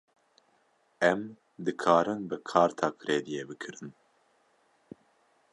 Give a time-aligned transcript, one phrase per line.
[1.09, 1.21] Em
[1.65, 3.91] dikarin bi karta krediyê bikirin?